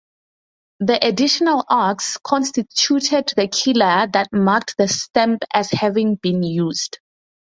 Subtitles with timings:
[0.79, 6.97] The additional arcs constituted the "killer" that marked the stamp as having been used.